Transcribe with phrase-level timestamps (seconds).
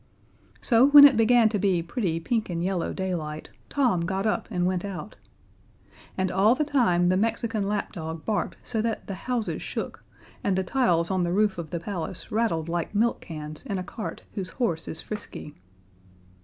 [0.61, 4.65] So when it began to be pretty pink and yellow daylight, Tom got up and
[4.65, 5.15] went out.
[6.17, 10.03] And all the time the Mexican lapdog barked so that the houses shook,
[10.43, 13.83] and the tiles on the roof of the palace rattled like milk cans in a
[13.83, 15.53] cart whose horse is frisky.